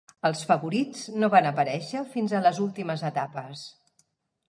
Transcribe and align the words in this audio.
Els 0.27 0.39
favorits 0.51 1.03
no 1.25 1.29
van 1.35 1.49
aparèixer 1.51 2.03
fins 2.17 2.35
a 2.35 2.43
les 2.49 2.65
últimes 2.67 3.09
etapes. 3.15 3.67